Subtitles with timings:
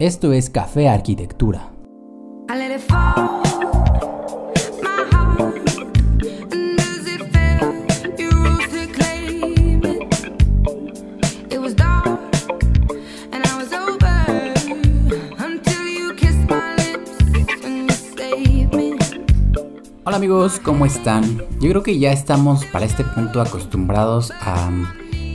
[0.00, 1.72] Esto es Café Arquitectura.
[20.04, 21.38] Hola amigos, ¿cómo están?
[21.60, 24.70] Yo creo que ya estamos para este punto acostumbrados a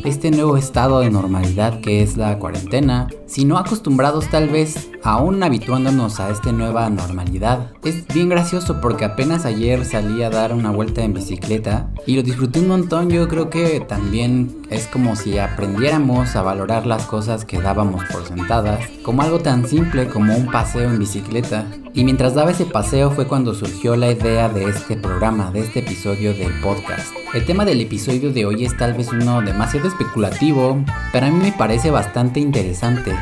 [0.03, 5.41] este nuevo estado de normalidad que es la cuarentena, si no acostumbrados tal vez aún
[5.43, 7.71] habituándonos a esta nueva normalidad.
[7.83, 12.23] Es bien gracioso porque apenas ayer salí a dar una vuelta en bicicleta y lo
[12.23, 13.09] disfruté un montón.
[13.09, 18.25] Yo creo que también es como si aprendiéramos a valorar las cosas que dábamos por
[18.25, 21.65] sentadas, como algo tan simple como un paseo en bicicleta.
[21.95, 25.79] Y mientras daba ese paseo fue cuando surgió la idea de este programa, de este
[25.79, 27.13] episodio del podcast.
[27.35, 31.37] El tema del episodio de hoy es tal vez uno demasiado especulativo, pero a mí
[31.37, 33.15] me parece bastante interesante.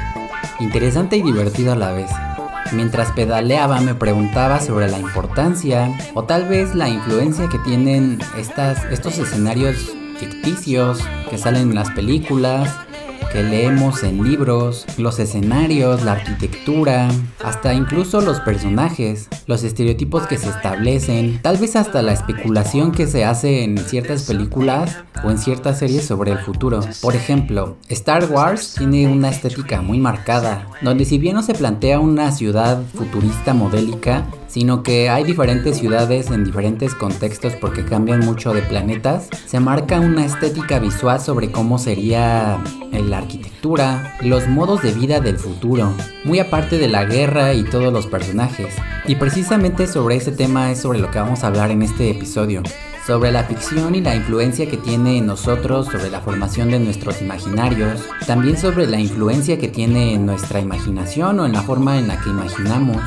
[0.62, 2.10] Interesante y divertido a la vez.
[2.72, 8.86] Mientras pedaleaba me preguntaba sobre la importancia o tal vez la influencia que tienen estas,
[8.86, 11.00] estos escenarios ficticios
[11.30, 12.74] que salen en las películas
[13.32, 17.10] que leemos en libros, los escenarios, la arquitectura,
[17.44, 23.08] hasta incluso los personajes, los estereotipos que se establecen, tal vez hasta la especulación que
[23.08, 26.82] se hace en ciertas películas o en ciertas series sobre el futuro.
[27.02, 32.00] Por ejemplo, Star Wars tiene una estética muy marcada, donde si bien no se plantea
[32.00, 38.54] una ciudad futurista modélica, sino que hay diferentes ciudades en diferentes contextos porque cambian mucho
[38.54, 44.92] de planetas, se marca una estética visual sobre cómo sería la arquitectura, los modos de
[44.92, 45.94] vida del futuro,
[46.26, 48.76] muy aparte de la guerra y todos los personajes.
[49.06, 52.62] Y precisamente sobre ese tema es sobre lo que vamos a hablar en este episodio
[53.08, 57.20] sobre la ficción y la influencia que tiene en nosotros sobre la formación de nuestros
[57.22, 62.08] imaginarios, también sobre la influencia que tiene en nuestra imaginación o en la forma en
[62.08, 63.02] la que imaginamos,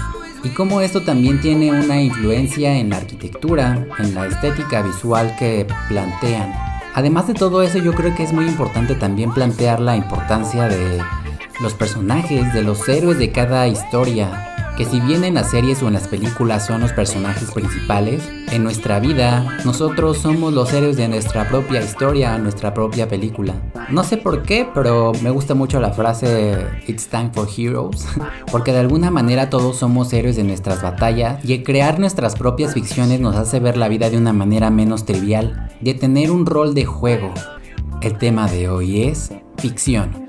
[0.44, 5.66] y cómo esto también tiene una influencia en la arquitectura, en la estética visual que
[5.88, 6.52] plantean.
[6.94, 11.00] Además de todo eso, yo creo que es muy importante también plantear la importancia de
[11.60, 15.88] los personajes, de los héroes de cada historia, que si bien en las series o
[15.88, 21.06] en las películas son los personajes principales, en nuestra vida nosotros somos los héroes de
[21.08, 23.54] nuestra propia historia, nuestra propia película.
[23.90, 28.06] No sé por qué, pero me gusta mucho la frase It's time for heroes,
[28.50, 33.20] porque de alguna manera todos somos héroes de nuestras batallas y crear nuestras propias ficciones
[33.20, 36.84] nos hace ver la vida de una manera menos trivial, de tener un rol de
[36.84, 37.32] juego.
[38.00, 40.23] El tema de hoy es ficción.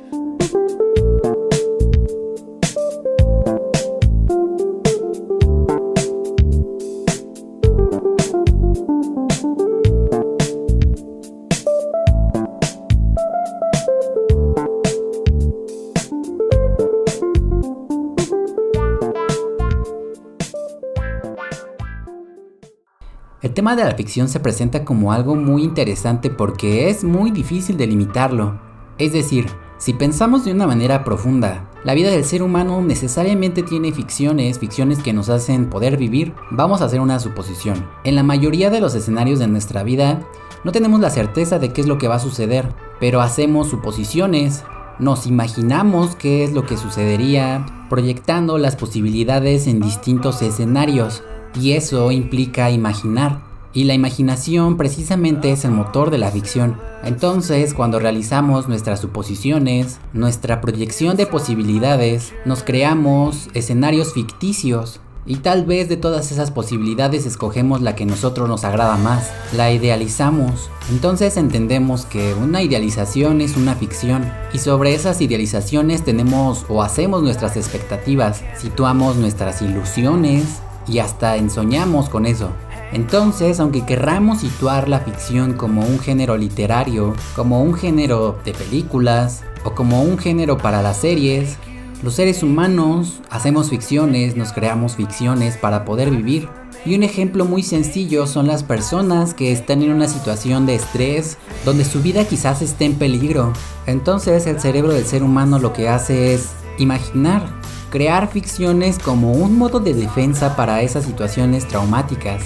[23.65, 27.87] Tema de la ficción se presenta como algo muy interesante porque es muy difícil de
[27.87, 28.59] limitarlo.
[28.99, 29.47] Es decir,
[29.79, 34.99] si pensamos de una manera profunda, la vida del ser humano necesariamente tiene ficciones, ficciones
[34.99, 37.89] que nos hacen poder vivir, vamos a hacer una suposición.
[38.03, 40.19] En la mayoría de los escenarios de nuestra vida,
[40.63, 44.63] no tenemos la certeza de qué es lo que va a suceder, pero hacemos suposiciones,
[44.99, 51.23] nos imaginamos qué es lo que sucedería, proyectando las posibilidades en distintos escenarios
[51.59, 53.54] y eso implica imaginar.
[53.75, 56.77] Y la imaginación precisamente es el motor de la ficción.
[57.03, 65.01] Entonces, cuando realizamos nuestras suposiciones, nuestra proyección de posibilidades, nos creamos escenarios ficticios.
[65.25, 69.73] Y tal vez de todas esas posibilidades escogemos la que nosotros nos agrada más, la
[69.73, 70.69] idealizamos.
[70.89, 77.23] Entonces entendemos que una idealización es una ficción y sobre esas idealizaciones tenemos o hacemos
[77.23, 82.51] nuestras expectativas, situamos nuestras ilusiones, y hasta ensoñamos con eso.
[82.91, 89.43] Entonces, aunque querramos situar la ficción como un género literario, como un género de películas
[89.63, 91.57] o como un género para las series,
[92.03, 96.47] los seres humanos hacemos ficciones, nos creamos ficciones para poder vivir.
[96.85, 101.37] Y un ejemplo muy sencillo son las personas que están en una situación de estrés
[101.63, 103.53] donde su vida quizás esté en peligro.
[103.87, 107.41] Entonces el cerebro del ser humano lo que hace es imaginar
[107.89, 112.41] crear ficciones como un modo de defensa para esas situaciones traumáticas.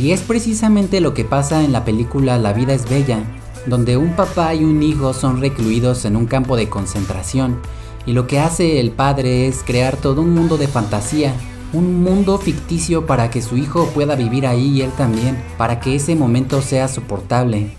[0.00, 3.22] Y es precisamente lo que pasa en la película La vida es bella,
[3.66, 7.60] donde un papá y un hijo son recluidos en un campo de concentración
[8.06, 11.34] y lo que hace el padre es crear todo un mundo de fantasía,
[11.72, 15.96] un mundo ficticio para que su hijo pueda vivir ahí y él también, para que
[15.96, 17.76] ese momento sea soportable.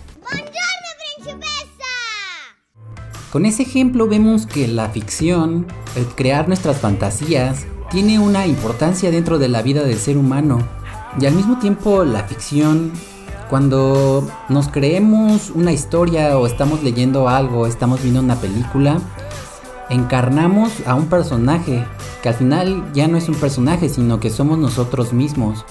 [3.32, 5.66] Con ese ejemplo vemos que la ficción,
[5.96, 10.58] el crear nuestras fantasías, tiene una importancia dentro de la vida del ser humano.
[11.20, 12.92] Y al mismo tiempo la ficción,
[13.50, 18.98] cuando nos creemos una historia o estamos leyendo algo, estamos viendo una película,
[19.90, 21.84] encarnamos a un personaje,
[22.22, 25.64] que al final ya no es un personaje, sino que somos nosotros mismos.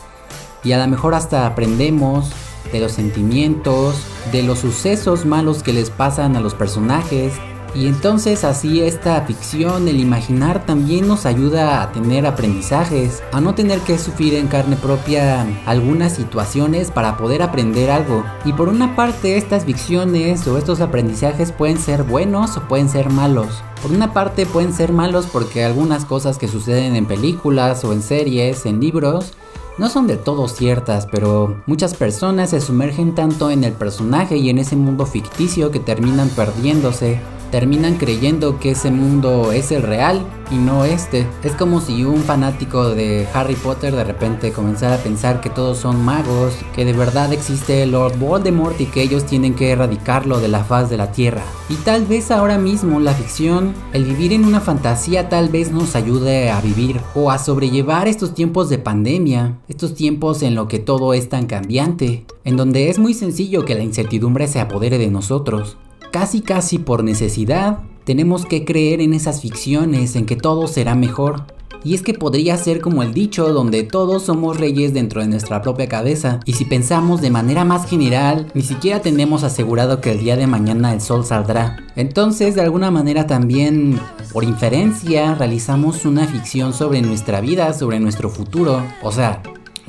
[0.63, 2.31] Y a lo mejor hasta aprendemos
[2.71, 3.95] de los sentimientos,
[4.31, 7.33] de los sucesos malos que les pasan a los personajes,
[7.73, 13.55] y entonces así esta ficción, el imaginar también nos ayuda a tener aprendizajes, a no
[13.55, 18.25] tener que sufrir en carne propia algunas situaciones para poder aprender algo.
[18.43, 23.09] Y por una parte estas ficciones o estos aprendizajes pueden ser buenos o pueden ser
[23.09, 23.63] malos.
[23.81, 28.01] Por una parte pueden ser malos porque algunas cosas que suceden en películas o en
[28.01, 29.33] series, en libros,
[29.77, 34.49] no son de todo ciertas, pero muchas personas se sumergen tanto en el personaje y
[34.49, 37.19] en ese mundo ficticio que terminan perdiéndose
[37.51, 41.27] terminan creyendo que ese mundo es el real y no este.
[41.43, 45.77] Es como si un fanático de Harry Potter de repente comenzara a pensar que todos
[45.77, 50.47] son magos, que de verdad existe Lord Voldemort y que ellos tienen que erradicarlo de
[50.47, 51.43] la faz de la tierra.
[51.69, 55.95] Y tal vez ahora mismo la ficción, el vivir en una fantasía tal vez nos
[55.95, 60.79] ayude a vivir o a sobrellevar estos tiempos de pandemia, estos tiempos en lo que
[60.79, 65.09] todo es tan cambiante, en donde es muy sencillo que la incertidumbre se apodere de
[65.09, 65.77] nosotros
[66.11, 71.45] casi casi por necesidad, tenemos que creer en esas ficciones en que todo será mejor.
[71.83, 75.63] Y es que podría ser como el dicho donde todos somos reyes dentro de nuestra
[75.63, 76.39] propia cabeza.
[76.45, 80.45] Y si pensamos de manera más general, ni siquiera tenemos asegurado que el día de
[80.45, 81.77] mañana el sol saldrá.
[81.95, 83.99] Entonces, de alguna manera también,
[84.31, 88.83] por inferencia, realizamos una ficción sobre nuestra vida, sobre nuestro futuro.
[89.01, 89.41] O sea,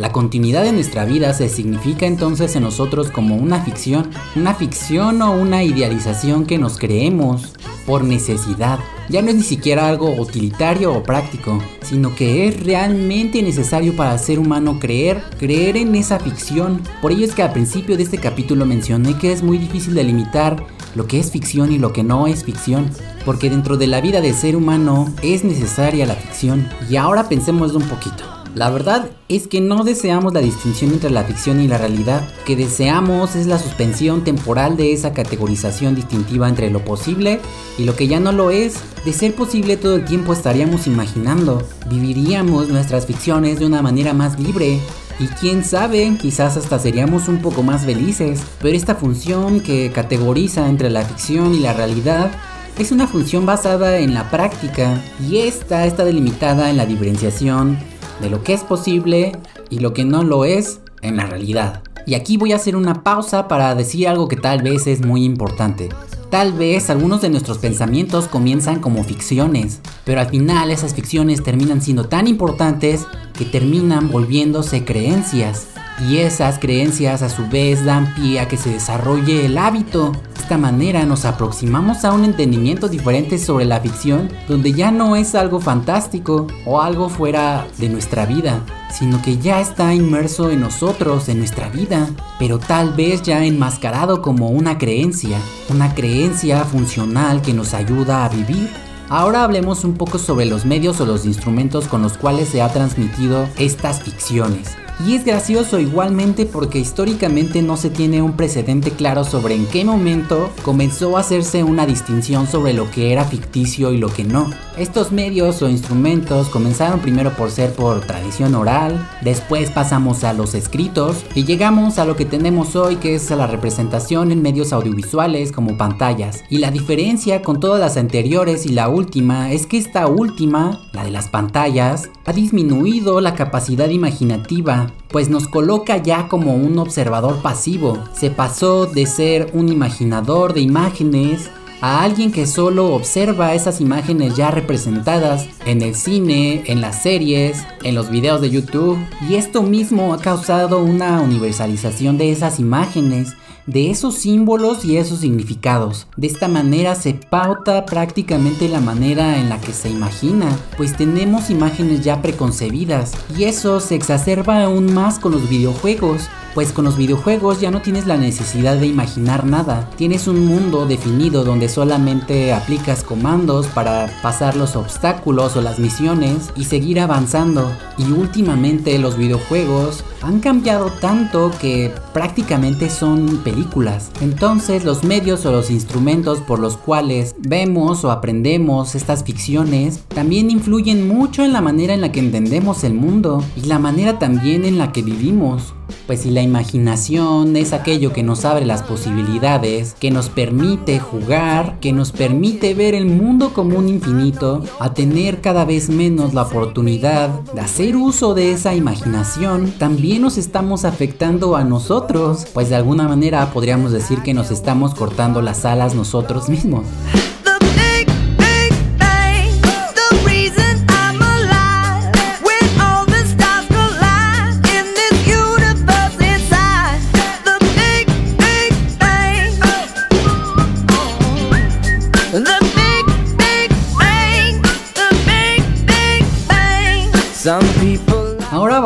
[0.03, 5.23] la continuidad de nuestra vida se significa entonces en nosotros como una ficción, una ficción
[5.23, 7.53] o una idealización que nos creemos
[7.87, 8.81] por necesidad.
[9.09, 14.15] Ya no es ni siquiera algo utilitario o práctico, sino que es realmente necesario para
[14.15, 16.83] el ser humano creer, creer en esa ficción.
[17.01, 20.67] Por ello es que al principio de este capítulo mencioné que es muy difícil delimitar
[20.97, 22.91] lo que es ficción y lo que no es ficción,
[23.25, 26.69] porque dentro de la vida del ser humano es necesaria la ficción.
[26.91, 28.32] Y ahora pensemos un poquito.
[28.55, 32.23] La verdad es que no deseamos la distinción entre la ficción y la realidad.
[32.45, 37.41] Que deseamos es la suspensión temporal de esa categorización distintiva entre lo posible
[37.79, 38.75] y lo que ya no lo es.
[39.07, 44.39] De ser posible todo el tiempo estaríamos imaginando, viviríamos nuestras ficciones de una manera más
[44.39, 44.81] libre,
[45.19, 48.43] y quién sabe, quizás hasta seríamos un poco más felices.
[48.61, 52.31] Pero esta función que categoriza entre la ficción y la realidad
[52.79, 57.79] es una función basada en la práctica y esta está delimitada en la diferenciación
[58.21, 59.33] de lo que es posible
[59.71, 61.83] y lo que no lo es en la realidad.
[62.07, 65.25] Y aquí voy a hacer una pausa para decir algo que tal vez es muy
[65.25, 65.89] importante.
[66.31, 71.83] Tal vez algunos de nuestros pensamientos comienzan como ficciones, pero al final esas ficciones terminan
[71.83, 73.07] siendo tan importantes
[73.37, 75.69] que terminan volviéndose creencias.
[76.09, 80.11] Y esas creencias a su vez dan pie a que se desarrolle el hábito.
[80.11, 85.15] De esta manera nos aproximamos a un entendimiento diferente sobre la ficción, donde ya no
[85.15, 90.61] es algo fantástico o algo fuera de nuestra vida, sino que ya está inmerso en
[90.61, 95.39] nosotros, en nuestra vida, pero tal vez ya enmascarado como una creencia,
[95.71, 98.69] una creencia funcional que nos ayuda a vivir.
[99.09, 102.73] Ahora hablemos un poco sobre los medios o los instrumentos con los cuales se ha
[102.73, 104.77] transmitido estas ficciones.
[105.05, 109.85] Y es gracioso igualmente porque históricamente no se tiene un precedente claro sobre en qué
[109.85, 114.51] momento comenzó a hacerse una distinción sobre lo que era ficticio y lo que no.
[114.77, 120.55] Estos medios o instrumentos comenzaron primero por ser por tradición oral, después pasamos a los
[120.55, 125.51] escritos y llegamos a lo que tenemos hoy que es la representación en medios audiovisuales
[125.51, 126.45] como pantallas.
[126.49, 131.03] Y la diferencia con todas las anteriores y la última es que esta última, la
[131.03, 137.43] de las pantallas, ha disminuido la capacidad imaginativa pues nos coloca ya como un observador
[137.43, 137.99] pasivo.
[138.15, 141.51] Se pasó de ser un imaginador de imágenes
[141.83, 147.67] a alguien que solo observa esas imágenes ya representadas en el cine, en las series,
[147.83, 148.99] en los videos de YouTube.
[149.29, 153.35] Y esto mismo ha causado una universalización de esas imágenes
[153.67, 156.07] de esos símbolos y esos significados.
[156.17, 161.51] De esta manera se pauta prácticamente la manera en la que se imagina, pues tenemos
[161.51, 166.23] imágenes ya preconcebidas y eso se exacerba aún más con los videojuegos
[166.55, 169.89] Pues con los videojuegos ya no tienes la necesidad de imaginar nada.
[169.97, 176.51] Tienes un mundo definido donde solamente aplicas comandos para pasar los obstáculos o las misiones
[176.55, 177.73] y seguir avanzando.
[177.97, 184.11] Y últimamente los videojuegos han cambiado tanto que prácticamente son películas.
[184.21, 190.51] Entonces los medios o los instrumentos por los cuales vemos o aprendemos estas ficciones también
[190.51, 194.67] influyen mucho en la manera en la que entendemos el mundo y la manera también
[194.67, 195.75] en la que vivimos.
[196.07, 201.79] Pues si la imaginación es aquello que nos abre las posibilidades, que nos permite jugar,
[201.81, 206.43] que nos permite ver el mundo como un infinito, a tener cada vez menos la
[206.43, 212.77] oportunidad de hacer uso de esa imaginación, también nos estamos afectando a nosotros, pues de
[212.77, 216.85] alguna manera podríamos decir que nos estamos cortando las alas nosotros mismos.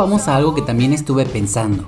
[0.07, 1.85] Vamos a algo que también estuve pensando.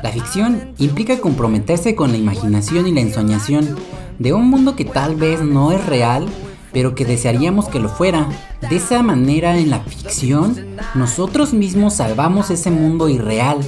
[0.00, 3.74] La ficción implica comprometerse con la imaginación y la ensoñación
[4.20, 6.28] de un mundo que tal vez no es real,
[6.72, 8.28] pero que desearíamos que lo fuera.
[8.70, 13.58] De esa manera en la ficción, nosotros mismos salvamos ese mundo irreal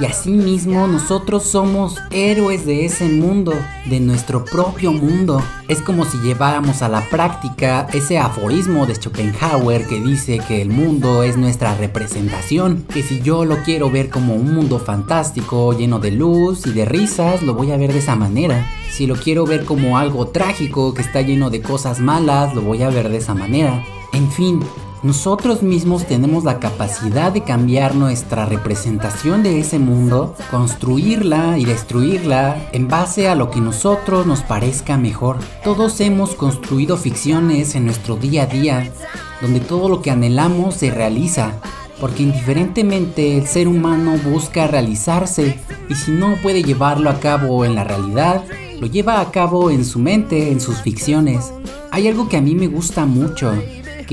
[0.00, 3.54] y asimismo nosotros somos héroes de ese mundo,
[3.86, 5.42] de nuestro propio mundo.
[5.68, 10.70] Es como si lleváramos a la práctica ese aforismo de Schopenhauer que dice que el
[10.70, 15.98] mundo es nuestra representación, que si yo lo quiero ver como un mundo fantástico, lleno
[15.98, 18.70] de luz y de risas, lo voy a ver de esa manera.
[18.90, 22.82] Si lo quiero ver como algo trágico, que está lleno de cosas malas, lo voy
[22.82, 23.84] a ver de esa manera.
[24.12, 24.60] En fin,
[25.02, 32.68] nosotros mismos tenemos la capacidad de cambiar nuestra representación de ese mundo, construirla y destruirla
[32.70, 35.38] en base a lo que nosotros nos parezca mejor.
[35.64, 38.92] Todos hemos construido ficciones en nuestro día a día,
[39.40, 41.54] donde todo lo que anhelamos se realiza,
[41.98, 47.74] porque indiferentemente el ser humano busca realizarse y si no puede llevarlo a cabo en
[47.74, 48.44] la realidad,
[48.78, 51.52] lo lleva a cabo en su mente, en sus ficciones.
[51.90, 53.52] Hay algo que a mí me gusta mucho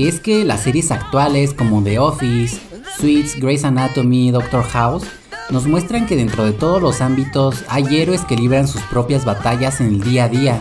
[0.08, 2.58] es que las series actuales como The Office,
[2.98, 5.04] Suits, Grey's Anatomy, Doctor House
[5.50, 9.80] nos muestran que dentro de todos los ámbitos hay héroes que libran sus propias batallas
[9.80, 10.60] en el día a día,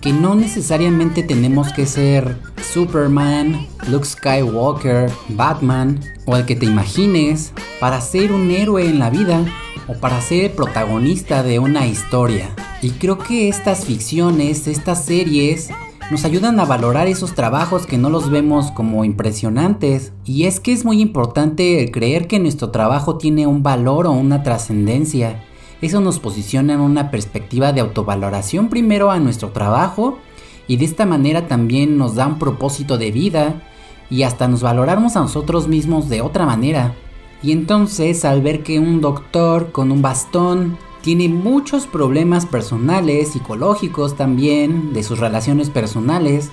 [0.00, 2.38] que no necesariamente tenemos que ser
[2.72, 9.10] Superman, Luke Skywalker, Batman o el que te imagines para ser un héroe en la
[9.10, 9.44] vida
[9.88, 12.50] o para ser protagonista de una historia.
[12.82, 15.70] Y creo que estas ficciones, estas series,
[16.10, 20.12] nos ayudan a valorar esos trabajos que no los vemos como impresionantes.
[20.24, 24.12] Y es que es muy importante el creer que nuestro trabajo tiene un valor o
[24.12, 25.44] una trascendencia.
[25.80, 30.18] Eso nos posiciona en una perspectiva de autovaloración primero a nuestro trabajo
[30.66, 33.62] y de esta manera también nos da un propósito de vida
[34.10, 36.94] y hasta nos valoramos a nosotros mismos de otra manera.
[37.40, 44.16] Y entonces al ver que un doctor con un bastón tiene muchos problemas personales, psicológicos
[44.16, 46.50] también, de sus relaciones personales,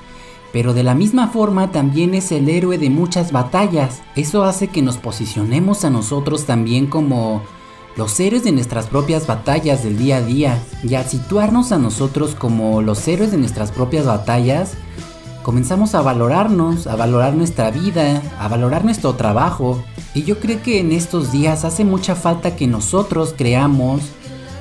[0.54, 4.02] pero de la misma forma también es el héroe de muchas batallas.
[4.16, 7.42] Eso hace que nos posicionemos a nosotros también como
[7.98, 10.64] los héroes de nuestras propias batallas del día a día.
[10.84, 14.76] Y al situarnos a nosotros como los héroes de nuestras propias batallas,
[15.44, 19.84] comenzamos a valorarnos, a valorar nuestra vida, a valorar nuestro trabajo.
[20.14, 24.02] Y yo creo que en estos días hace mucha falta que nosotros creamos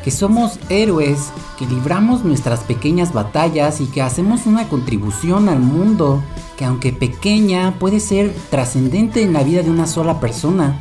[0.06, 6.22] que somos héroes, que libramos nuestras pequeñas batallas y que hacemos una contribución al mundo
[6.56, 10.80] que aunque pequeña puede ser trascendente en la vida de una sola persona.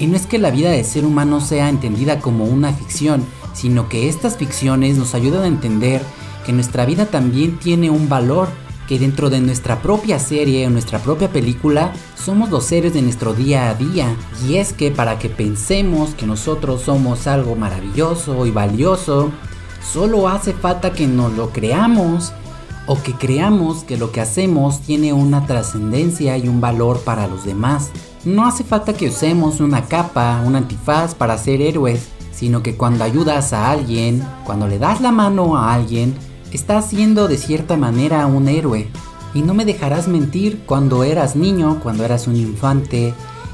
[0.00, 3.90] Y no es que la vida del ser humano sea entendida como una ficción, sino
[3.90, 6.00] que estas ficciones nos ayudan a entender
[6.46, 8.48] que nuestra vida también tiene un valor
[8.88, 13.34] que dentro de nuestra propia serie o nuestra propia película somos los seres de nuestro
[13.34, 14.14] día a día.
[14.46, 19.30] Y es que para que pensemos que nosotros somos algo maravilloso y valioso,
[19.92, 22.32] solo hace falta que nos lo creamos
[22.86, 27.44] o que creamos que lo que hacemos tiene una trascendencia y un valor para los
[27.44, 27.90] demás.
[28.24, 33.04] No hace falta que usemos una capa, un antifaz para ser héroes, sino que cuando
[33.04, 36.14] ayudas a alguien, cuando le das la mano a alguien,
[36.56, 38.88] estás siendo de cierta manera un héroe.
[39.34, 43.12] Y no me dejarás mentir, cuando eras niño, cuando eras un infante,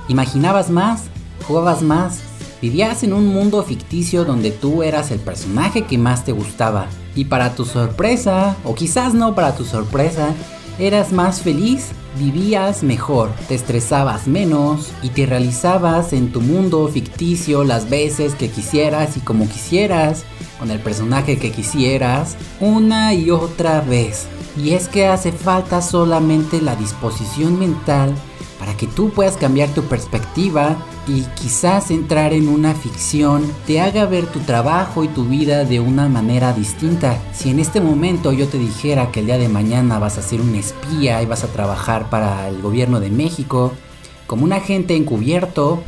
[0.08, 1.04] imaginabas más,
[1.48, 2.20] jugabas más,
[2.60, 6.86] vivías en un mundo ficticio donde tú eras el personaje que más te gustaba.
[7.14, 10.34] Y para tu sorpresa, o quizás no para tu sorpresa,
[10.78, 17.64] eras más feliz vivías mejor, te estresabas menos y te realizabas en tu mundo ficticio
[17.64, 20.24] las veces que quisieras y como quisieras,
[20.58, 24.26] con el personaje que quisieras, una y otra vez.
[24.56, 28.14] Y es que hace falta solamente la disposición mental
[28.58, 30.76] para que tú puedas cambiar tu perspectiva
[31.06, 35.80] y quizás entrar en una ficción te haga ver tu trabajo y tu vida de
[35.80, 37.18] una manera distinta.
[37.32, 40.40] Si en este momento yo te dijera que el día de mañana vas a ser
[40.40, 43.72] un espía y vas a trabajar para el gobierno de México
[44.26, 45.82] como un agente encubierto,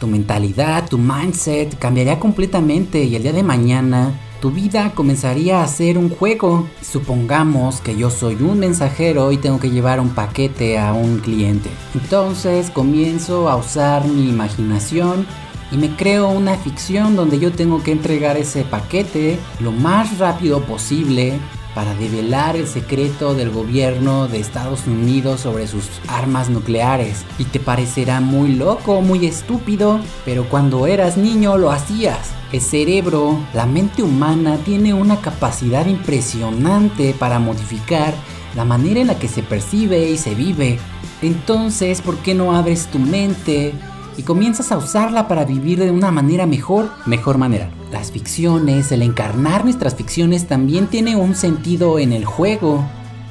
[0.00, 5.66] tu mentalidad, tu mindset cambiaría completamente y el día de mañana tu vida comenzaría a
[5.66, 6.68] ser un juego.
[6.82, 11.70] Supongamos que yo soy un mensajero y tengo que llevar un paquete a un cliente.
[11.94, 15.26] Entonces comienzo a usar mi imaginación
[15.72, 20.60] y me creo una ficción donde yo tengo que entregar ese paquete lo más rápido
[20.60, 21.40] posible
[21.74, 27.24] para develar el secreto del gobierno de Estados Unidos sobre sus armas nucleares.
[27.38, 32.30] Y te parecerá muy loco, muy estúpido, pero cuando eras niño lo hacías.
[32.52, 38.14] El cerebro, la mente humana tiene una capacidad impresionante para modificar
[38.54, 40.78] la manera en la que se percibe y se vive.
[41.22, 43.74] Entonces, ¿por qué no abres tu mente
[44.16, 46.90] y comienzas a usarla para vivir de una manera mejor?
[47.06, 47.70] Mejor manera.
[47.94, 52.84] Las ficciones, el encarnar nuestras ficciones también tiene un sentido en el juego.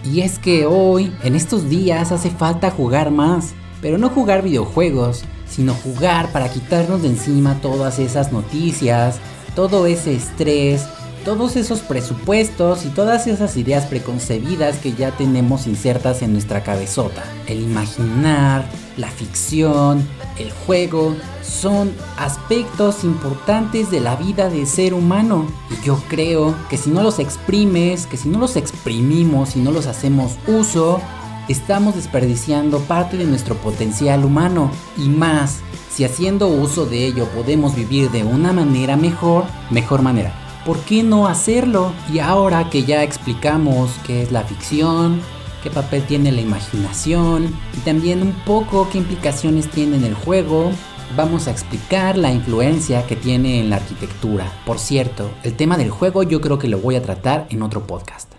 [0.09, 3.55] Y es que hoy, en estos días, hace falta jugar más.
[3.81, 9.17] Pero no jugar videojuegos, sino jugar para quitarnos de encima todas esas noticias,
[9.53, 10.87] todo ese estrés,
[11.23, 17.23] todos esos presupuestos y todas esas ideas preconcebidas que ya tenemos insertas en nuestra cabezota.
[17.47, 18.65] El imaginar,
[18.97, 25.47] la ficción, el juego, son aspectos importantes de la vida de ser humano.
[25.69, 29.71] Y yo creo que si no los exprimes, que si no los exprimimos y no
[29.71, 30.99] los hacemos uso,
[31.47, 37.75] estamos desperdiciando parte de nuestro potencial humano y más si haciendo uso de ello podemos
[37.75, 40.42] vivir de una manera mejor, mejor manera.
[40.65, 41.91] ¿Por qué no hacerlo?
[42.11, 45.19] Y ahora que ya explicamos qué es la ficción,
[45.61, 50.71] qué papel tiene la imaginación y también un poco qué implicaciones tiene en el juego,
[51.17, 54.51] vamos a explicar la influencia que tiene en la arquitectura.
[54.65, 57.85] Por cierto, el tema del juego yo creo que lo voy a tratar en otro
[57.85, 58.32] podcast.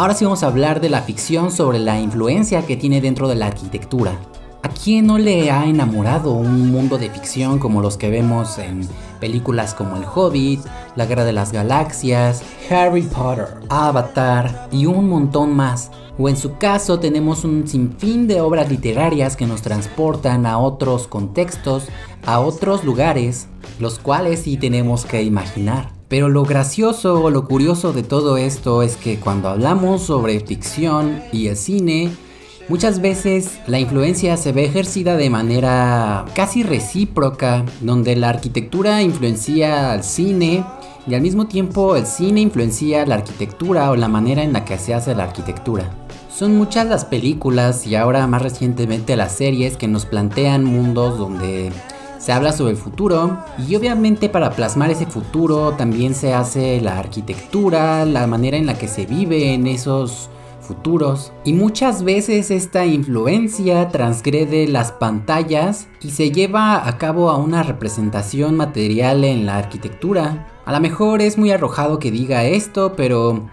[0.00, 3.34] Ahora sí vamos a hablar de la ficción sobre la influencia que tiene dentro de
[3.34, 4.18] la arquitectura.
[4.62, 8.88] ¿A quién no le ha enamorado un mundo de ficción como los que vemos en
[9.20, 10.62] películas como El Hobbit,
[10.96, 15.90] La Guerra de las Galaxias, Harry Potter, Avatar y un montón más?
[16.16, 21.08] O en su caso tenemos un sinfín de obras literarias que nos transportan a otros
[21.08, 21.88] contextos,
[22.24, 25.99] a otros lugares, los cuales sí tenemos que imaginar.
[26.10, 31.22] Pero lo gracioso o lo curioso de todo esto es que cuando hablamos sobre ficción
[31.32, 32.10] y el cine,
[32.68, 39.92] muchas veces la influencia se ve ejercida de manera casi recíproca, donde la arquitectura influencia
[39.92, 40.64] al cine
[41.06, 44.78] y al mismo tiempo el cine influencia la arquitectura o la manera en la que
[44.78, 45.92] se hace la arquitectura.
[46.28, 51.70] Son muchas las películas y ahora más recientemente las series que nos plantean mundos donde
[52.20, 56.98] se habla sobre el futuro y obviamente para plasmar ese futuro también se hace la
[56.98, 60.28] arquitectura, la manera en la que se vive en esos
[60.60, 67.38] futuros y muchas veces esta influencia transgrede las pantallas y se lleva a cabo a
[67.38, 70.46] una representación material en la arquitectura.
[70.66, 73.48] A lo mejor es muy arrojado que diga esto, pero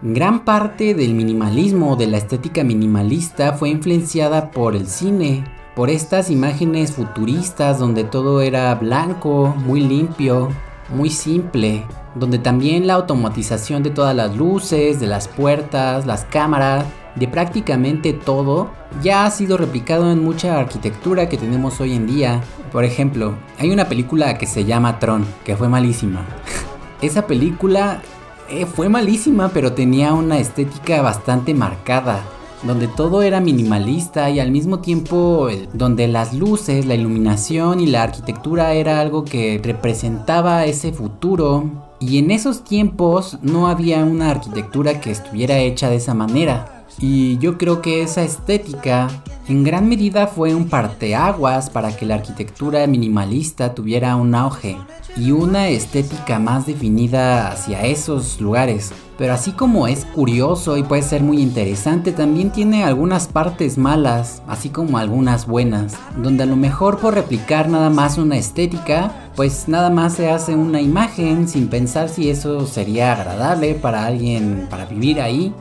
[0.00, 5.44] gran parte del minimalismo, de la estética minimalista fue influenciada por el cine
[5.80, 10.50] por estas imágenes futuristas donde todo era blanco, muy limpio,
[10.90, 16.84] muy simple, donde también la automatización de todas las luces, de las puertas, las cámaras,
[17.14, 18.68] de prácticamente todo,
[19.02, 22.42] ya ha sido replicado en mucha arquitectura que tenemos hoy en día.
[22.72, 26.26] Por ejemplo, hay una película que se llama Tron, que fue malísima.
[27.00, 28.02] Esa película
[28.50, 32.22] eh, fue malísima, pero tenía una estética bastante marcada
[32.62, 38.02] donde todo era minimalista y al mismo tiempo donde las luces, la iluminación y la
[38.02, 45.00] arquitectura era algo que representaba ese futuro Y en esos tiempos no había una arquitectura
[45.00, 46.79] que estuviera hecha de esa manera.
[46.98, 49.08] Y yo creo que esa estética
[49.48, 54.76] en gran medida fue un parteaguas para que la arquitectura minimalista tuviera un auge
[55.16, 58.92] y una estética más definida hacia esos lugares.
[59.18, 64.40] Pero así como es curioso y puede ser muy interesante, también tiene algunas partes malas,
[64.46, 69.66] así como algunas buenas, donde a lo mejor por replicar nada más una estética, pues
[69.66, 74.86] nada más se hace una imagen sin pensar si eso sería agradable para alguien para
[74.86, 75.52] vivir ahí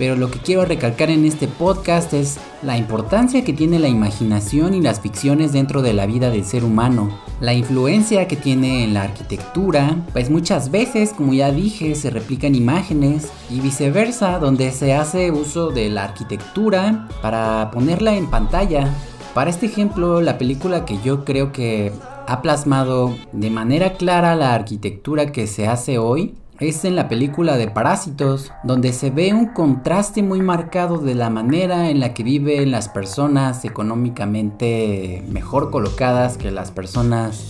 [0.00, 4.72] pero lo que quiero recalcar en este podcast es la importancia que tiene la imaginación
[4.72, 7.20] y las ficciones dentro de la vida del ser humano.
[7.38, 12.54] La influencia que tiene en la arquitectura, pues muchas veces, como ya dije, se replican
[12.54, 18.88] imágenes y viceversa, donde se hace uso de la arquitectura para ponerla en pantalla.
[19.34, 21.92] Para este ejemplo, la película que yo creo que
[22.26, 27.56] ha plasmado de manera clara la arquitectura que se hace hoy es en la película
[27.56, 32.22] de Parásitos, donde se ve un contraste muy marcado de la manera en la que
[32.22, 37.46] viven las personas económicamente mejor colocadas que las personas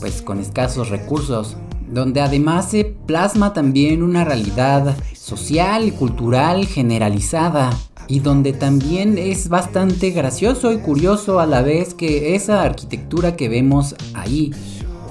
[0.00, 1.56] pues con escasos recursos,
[1.88, 7.70] donde además se plasma también una realidad social y cultural generalizada
[8.08, 13.50] y donde también es bastante gracioso y curioso a la vez que esa arquitectura que
[13.50, 14.52] vemos ahí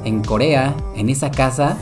[0.05, 1.77] en Corea, en esa casa,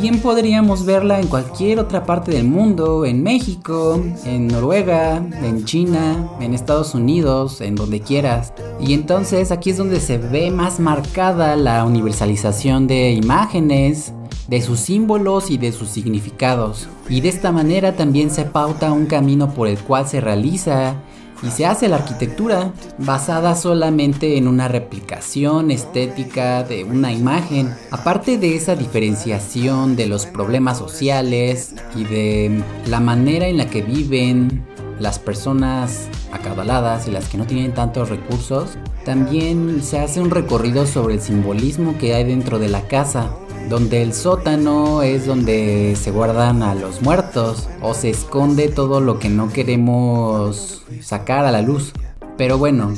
[0.00, 6.28] bien podríamos verla en cualquier otra parte del mundo, en México, en Noruega, en China,
[6.40, 8.52] en Estados Unidos, en donde quieras.
[8.80, 14.12] Y entonces aquí es donde se ve más marcada la universalización de imágenes,
[14.48, 16.88] de sus símbolos y de sus significados.
[17.08, 20.96] Y de esta manera también se pauta un camino por el cual se realiza
[21.44, 27.74] y se hace la arquitectura basada solamente en una replicación estética de una imagen.
[27.90, 33.82] Aparte de esa diferenciación de los problemas sociales y de la manera en la que
[33.82, 34.64] viven
[34.98, 40.86] las personas acabaladas y las que no tienen tantos recursos, también se hace un recorrido
[40.86, 43.30] sobre el simbolismo que hay dentro de la casa
[43.68, 49.18] donde el sótano es donde se guardan a los muertos o se esconde todo lo
[49.18, 51.92] que no queremos sacar a la luz.
[52.36, 52.92] Pero bueno,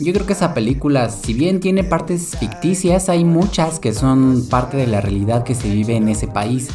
[0.00, 4.76] yo creo que esa película, si bien tiene partes ficticias, hay muchas que son parte
[4.76, 6.68] de la realidad que se vive en ese país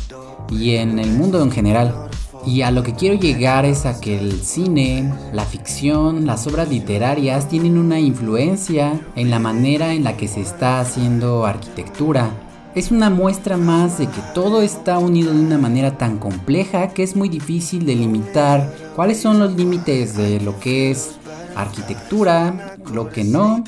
[0.50, 2.10] y en el mundo en general.
[2.46, 6.70] Y a lo que quiero llegar es a que el cine, la ficción, las obras
[6.70, 12.45] literarias tienen una influencia en la manera en la que se está haciendo arquitectura
[12.76, 17.04] es una muestra más de que todo está unido de una manera tan compleja que
[17.04, 21.16] es muy difícil delimitar cuáles son los límites de lo que es
[21.56, 23.64] arquitectura, lo que no,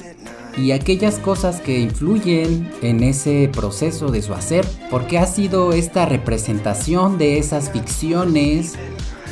[0.57, 6.05] y aquellas cosas que influyen en ese proceso de su hacer, porque ha sido esta
[6.05, 8.73] representación de esas ficciones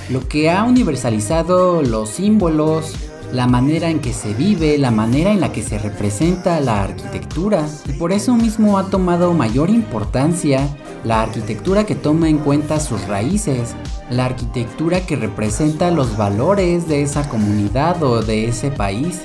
[0.09, 2.93] lo que ha universalizado los símbolos,
[3.35, 7.67] la manera en que se vive, la manera en la que se representa la arquitectura.
[7.85, 10.69] Y por eso mismo ha tomado mayor importancia
[11.03, 13.75] la arquitectura que toma en cuenta sus raíces,
[14.09, 19.23] la arquitectura que representa los valores de esa comunidad o de ese país.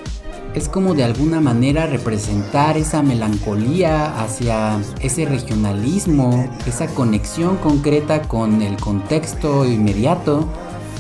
[0.55, 8.61] Es como de alguna manera representar esa melancolía hacia ese regionalismo, esa conexión concreta con
[8.61, 10.49] el contexto inmediato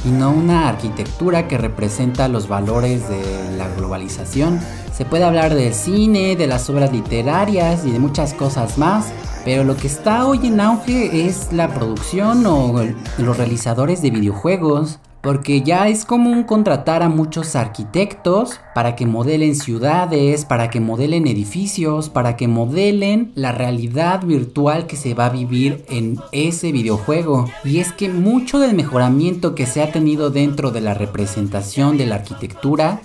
[0.04, 4.60] y no una arquitectura que representa los valores de la globalización.
[4.92, 9.06] Se puede hablar del cine, de las obras literarias y de muchas cosas más,
[9.44, 12.82] pero lo que está hoy en auge es la producción o
[13.18, 19.54] los realizadores de videojuegos, porque ya es común contratar a muchos arquitectos para que modelen
[19.54, 25.30] ciudades, para que modelen edificios, para que modelen la realidad virtual que se va a
[25.30, 27.46] vivir en ese videojuego.
[27.64, 32.06] Y es que mucho del mejoramiento que se ha tenido dentro de la representación de
[32.06, 33.00] la arquitectura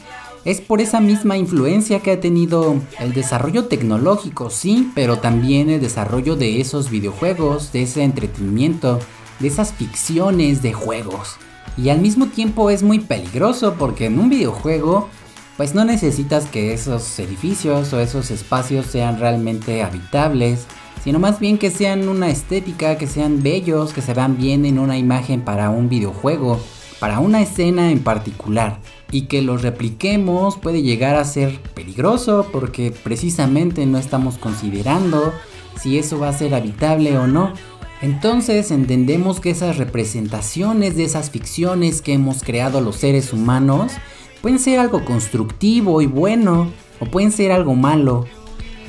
[0.46, 5.82] es por esa misma influencia que ha tenido el desarrollo tecnológico, sí, pero también el
[5.82, 9.00] desarrollo de esos videojuegos, de ese entretenimiento,
[9.40, 11.38] de esas ficciones de juegos.
[11.78, 15.10] Y al mismo tiempo es muy peligroso porque en un videojuego
[15.58, 20.66] pues no necesitas que esos edificios o esos espacios sean realmente habitables,
[21.04, 24.80] sino más bien que sean una estética, que sean bellos, que se vean bien en
[24.80, 26.60] una imagen para un videojuego,
[27.00, 28.80] para una escena en particular.
[29.12, 35.32] Y que los repliquemos puede llegar a ser peligroso porque precisamente no estamos considerando
[35.80, 37.54] si eso va a ser habitable o no.
[38.02, 43.94] Entonces entendemos que esas representaciones de esas ficciones que hemos creado los seres humanos
[44.42, 48.26] pueden ser algo constructivo y bueno o pueden ser algo malo.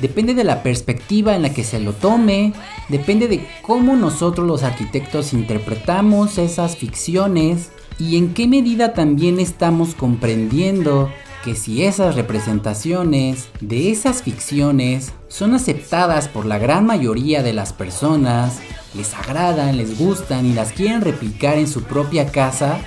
[0.01, 2.53] Depende de la perspectiva en la que se lo tome,
[2.89, 9.95] depende de cómo nosotros los arquitectos interpretamos esas ficciones y en qué medida también estamos
[9.95, 11.09] comprendiendo
[11.43, 17.73] que si esas representaciones de esas ficciones son aceptadas por la gran mayoría de las
[17.73, 18.59] personas,
[18.97, 22.79] les agradan, les gustan y las quieren replicar en su propia casa,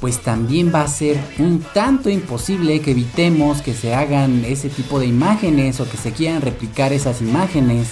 [0.00, 4.98] pues también va a ser un tanto imposible que evitemos que se hagan ese tipo
[4.98, 7.88] de imágenes o que se quieran replicar esas imágenes.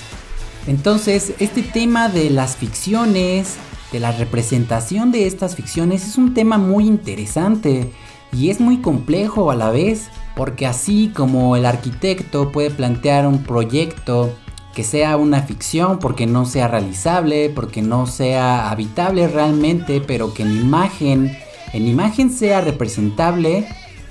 [0.67, 3.57] Entonces, este tema de las ficciones,
[3.93, 7.91] de la representación de estas ficciones es un tema muy interesante
[8.33, 13.43] y es muy complejo a la vez, porque así como el arquitecto puede plantear un
[13.43, 14.35] proyecto
[14.79, 20.45] que sea una ficción porque no sea realizable, porque no sea habitable realmente, pero que
[20.45, 21.37] en imagen
[21.73, 23.67] en imagen sea representable,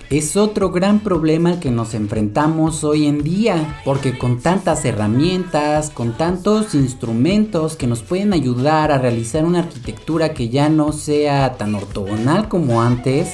[0.10, 5.90] es otro gran problema al que nos enfrentamos hoy en día, porque con tantas herramientas,
[5.90, 11.54] con tantos instrumentos que nos pueden ayudar a realizar una arquitectura que ya no sea
[11.54, 13.30] tan ortogonal como antes,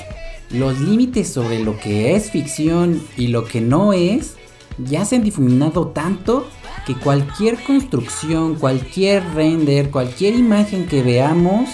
[0.52, 4.36] los límites sobre lo que es ficción y lo que no es
[4.78, 6.48] ya se han difuminado tanto
[6.86, 11.70] que cualquier construcción, cualquier render, cualquier imagen que veamos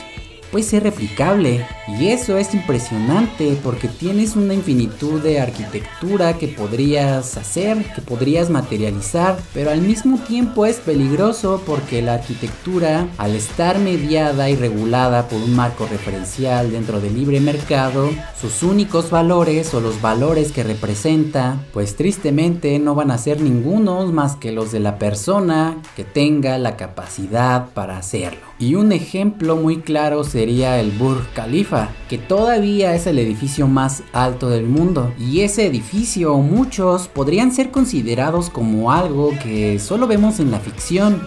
[0.52, 1.66] puede ser replicable.
[1.88, 8.50] Y eso es impresionante porque tienes una infinitud de arquitectura que podrías hacer, que podrías
[8.50, 15.28] materializar, pero al mismo tiempo es peligroso porque la arquitectura, al estar mediada y regulada
[15.28, 18.10] por un marco referencial dentro del libre mercado,
[18.40, 24.12] sus únicos valores o los valores que representa, pues tristemente no van a ser ningunos
[24.14, 28.49] más que los de la persona que tenga la capacidad para hacerlo.
[28.60, 34.04] Y un ejemplo muy claro sería el Burj Khalifa, que todavía es el edificio más
[34.12, 35.14] alto del mundo.
[35.18, 41.22] Y ese edificio, muchos, podrían ser considerados como algo que solo vemos en la ficción.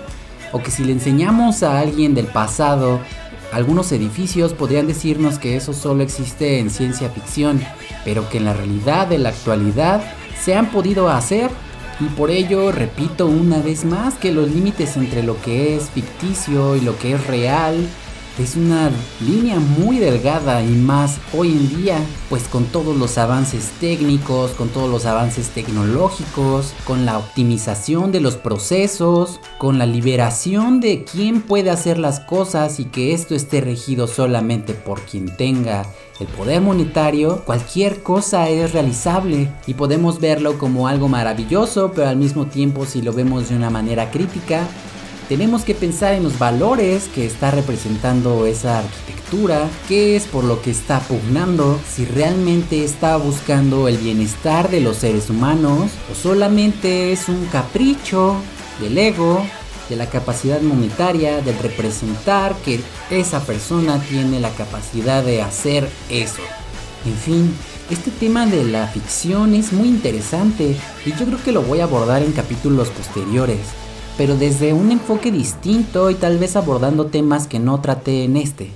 [0.53, 3.01] O que si le enseñamos a alguien del pasado
[3.53, 7.61] algunos edificios podrían decirnos que eso solo existe en ciencia ficción,
[8.03, 10.03] pero que en la realidad de la actualidad
[10.43, 11.51] se han podido hacer
[12.01, 16.77] y por ello repito una vez más que los límites entre lo que es ficticio
[16.77, 17.89] y lo que es real
[18.39, 18.91] es una
[19.21, 21.99] línea muy delgada y más hoy en día,
[22.31, 28.21] pues con todos los avances técnicos, con todos los avances tecnológicos, con la optimización de
[28.21, 33.61] los procesos, con la liberación de quién puede hacer las cosas y que esto esté
[33.61, 35.85] regido solamente por quien tenga
[36.21, 42.17] el poder monetario, cualquier cosa es realizable y podemos verlo como algo maravilloso, pero al
[42.17, 44.69] mismo tiempo si lo vemos de una manera crítica,
[45.33, 50.61] tenemos que pensar en los valores que está representando esa arquitectura, qué es por lo
[50.61, 57.13] que está pugnando, si realmente está buscando el bienestar de los seres humanos o solamente
[57.13, 58.37] es un capricho
[58.79, 59.43] del ego,
[59.89, 66.43] de la capacidad monetaria, del representar que esa persona tiene la capacidad de hacer eso.
[67.07, 67.57] En fin,
[67.89, 71.85] este tema de la ficción es muy interesante y yo creo que lo voy a
[71.85, 73.61] abordar en capítulos posteriores
[74.23, 78.71] pero desde un enfoque distinto y tal vez abordando temas que no traté en este.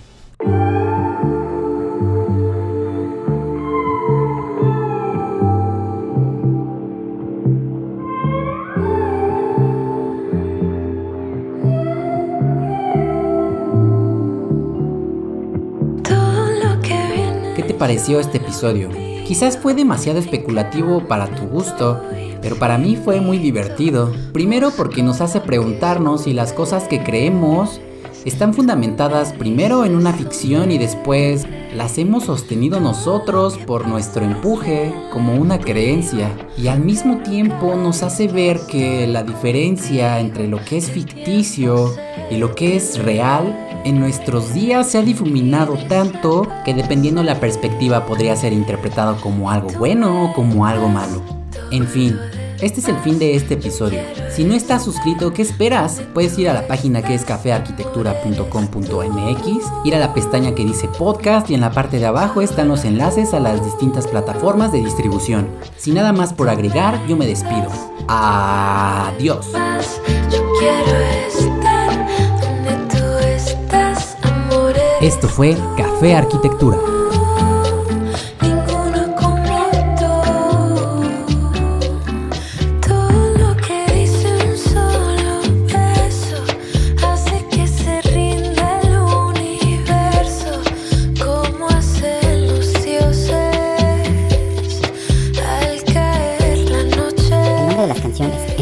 [17.54, 18.88] ¿Qué te pareció este episodio?
[19.24, 22.02] Quizás fue demasiado especulativo para tu gusto,
[22.46, 24.12] pero para mí fue muy divertido.
[24.32, 27.80] Primero porque nos hace preguntarnos si las cosas que creemos
[28.24, 34.94] están fundamentadas primero en una ficción y después las hemos sostenido nosotros por nuestro empuje
[35.12, 36.30] como una creencia.
[36.56, 41.96] Y al mismo tiempo nos hace ver que la diferencia entre lo que es ficticio
[42.30, 47.40] y lo que es real en nuestros días se ha difuminado tanto que dependiendo la
[47.40, 51.22] perspectiva podría ser interpretado como algo bueno o como algo malo.
[51.70, 52.16] En fin,
[52.60, 54.00] este es el fin de este episodio.
[54.30, 56.02] Si no estás suscrito, ¿qué esperas?
[56.14, 59.46] Puedes ir a la página que es cafearquitectura.com.mx,
[59.84, 62.84] ir a la pestaña que dice podcast y en la parte de abajo están los
[62.84, 65.48] enlaces a las distintas plataformas de distribución.
[65.76, 67.68] Sin nada más por agregar, yo me despido.
[68.08, 69.46] Adiós.
[75.00, 76.78] Esto fue Café Arquitectura.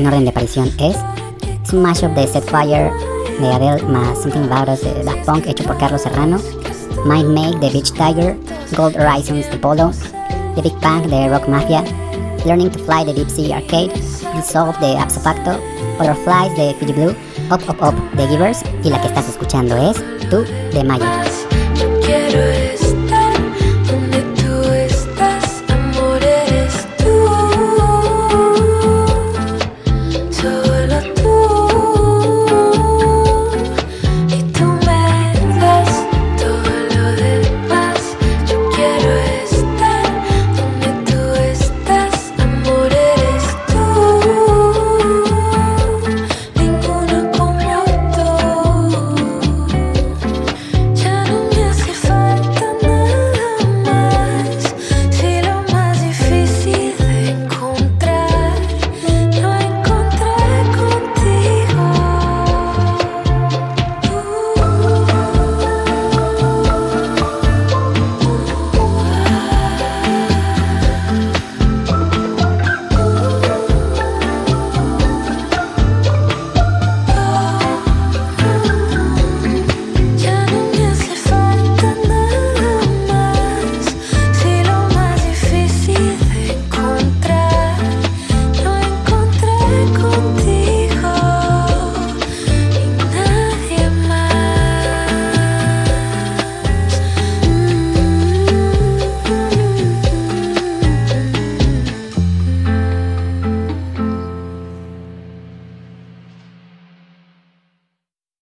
[0.05, 0.97] En orden de aparición es
[1.67, 2.93] Smash un de Set Fire
[3.41, 6.39] de Adele más Something About Us de Daft Punk hecho por Carlos Serrano,
[7.07, 8.37] Mind Make de Beach Tiger,
[8.77, 9.93] Gold Horizons de Polo,
[10.57, 11.83] The Big Bang de Rock Mafia,
[12.45, 13.93] Learning to Fly de Deep Sea Arcade,
[14.37, 15.59] Dissolve de Absopacto,
[15.99, 17.15] Butterflies de Fiji Blue,
[17.51, 19.97] Up Up Up de Givers y la que estás escuchando es
[20.29, 21.54] Tú de Mayo.